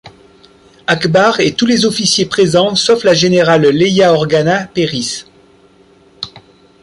Ackbar 0.87 1.41
et 1.41 1.53
tous 1.53 1.67
les 1.67 1.85
officiers 1.85 2.25
présents 2.25 2.73
sauf 2.75 3.03
la 3.03 3.13
générale 3.13 3.67
Leia 3.69 4.11
Organa 4.15 4.65
périssent. 4.65 5.27